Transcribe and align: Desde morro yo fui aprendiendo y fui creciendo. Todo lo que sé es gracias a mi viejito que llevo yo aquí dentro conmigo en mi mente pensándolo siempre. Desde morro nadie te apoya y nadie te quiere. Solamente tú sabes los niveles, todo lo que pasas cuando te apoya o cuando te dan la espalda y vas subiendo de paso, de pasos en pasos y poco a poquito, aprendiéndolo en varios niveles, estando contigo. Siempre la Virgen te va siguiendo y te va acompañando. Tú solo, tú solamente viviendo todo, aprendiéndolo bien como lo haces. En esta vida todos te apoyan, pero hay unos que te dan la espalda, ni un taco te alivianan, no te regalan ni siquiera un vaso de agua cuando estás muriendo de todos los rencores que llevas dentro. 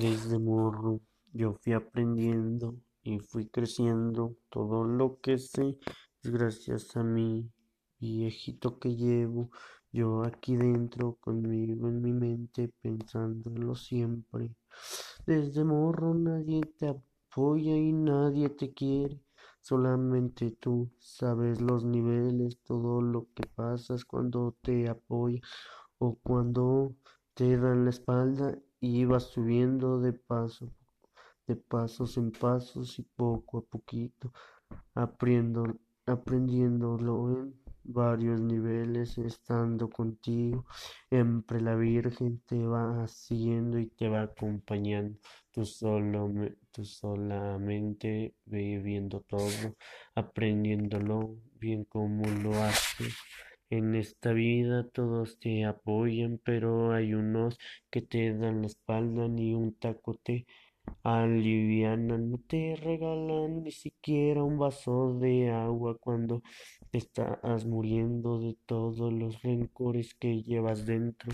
Desde 0.00 0.38
morro 0.38 1.02
yo 1.34 1.52
fui 1.52 1.74
aprendiendo 1.74 2.74
y 3.02 3.18
fui 3.18 3.50
creciendo. 3.50 4.34
Todo 4.48 4.82
lo 4.82 5.20
que 5.20 5.36
sé 5.36 5.76
es 6.22 6.30
gracias 6.30 6.96
a 6.96 7.02
mi 7.02 7.52
viejito 7.98 8.78
que 8.78 8.96
llevo 8.96 9.50
yo 9.92 10.22
aquí 10.22 10.56
dentro 10.56 11.16
conmigo 11.20 11.86
en 11.88 12.00
mi 12.00 12.14
mente 12.14 12.72
pensándolo 12.80 13.74
siempre. 13.74 14.54
Desde 15.26 15.64
morro 15.64 16.14
nadie 16.14 16.62
te 16.78 16.88
apoya 16.88 17.76
y 17.76 17.92
nadie 17.92 18.48
te 18.48 18.72
quiere. 18.72 19.20
Solamente 19.60 20.52
tú 20.52 20.90
sabes 20.98 21.60
los 21.60 21.84
niveles, 21.84 22.58
todo 22.62 23.02
lo 23.02 23.28
que 23.34 23.46
pasas 23.54 24.06
cuando 24.06 24.56
te 24.62 24.88
apoya 24.88 25.42
o 25.98 26.14
cuando 26.22 26.94
te 27.34 27.56
dan 27.56 27.84
la 27.84 27.90
espalda 27.90 28.58
y 28.80 29.04
vas 29.04 29.24
subiendo 29.24 30.00
de 30.00 30.12
paso, 30.12 30.72
de 31.46 31.56
pasos 31.56 32.16
en 32.16 32.32
pasos 32.32 32.98
y 32.98 33.02
poco 33.02 33.58
a 33.58 33.62
poquito, 33.62 34.32
aprendiéndolo 34.94 37.30
en 37.30 37.54
varios 37.84 38.40
niveles, 38.40 39.18
estando 39.18 39.88
contigo. 39.88 40.64
Siempre 41.08 41.60
la 41.60 41.74
Virgen 41.74 42.40
te 42.46 42.64
va 42.64 43.06
siguiendo 43.08 43.78
y 43.78 43.86
te 43.86 44.08
va 44.08 44.22
acompañando. 44.22 45.18
Tú 45.50 45.64
solo, 45.64 46.30
tú 46.70 46.84
solamente 46.84 48.34
viviendo 48.44 49.20
todo, 49.22 49.76
aprendiéndolo 50.14 51.36
bien 51.58 51.84
como 51.84 52.28
lo 52.28 52.52
haces. 52.62 53.14
En 53.70 53.94
esta 53.94 54.32
vida 54.32 54.86
todos 54.88 55.38
te 55.38 55.64
apoyan, 55.64 56.38
pero 56.44 56.92
hay 56.92 57.14
unos 57.14 57.58
que 57.90 58.02
te 58.02 58.34
dan 58.36 58.60
la 58.62 58.66
espalda, 58.66 59.28
ni 59.28 59.54
un 59.54 59.74
taco 59.74 60.14
te 60.14 60.46
alivianan, 61.04 62.30
no 62.30 62.38
te 62.38 62.76
regalan 62.76 63.62
ni 63.64 63.70
siquiera 63.70 64.42
un 64.44 64.58
vaso 64.58 65.18
de 65.18 65.50
agua 65.50 65.96
cuando 65.98 66.42
estás 66.92 67.64
muriendo 67.66 68.40
de 68.40 68.56
todos 68.66 69.12
los 69.12 69.42
rencores 69.42 70.14
que 70.14 70.42
llevas 70.42 70.86
dentro. 70.86 71.28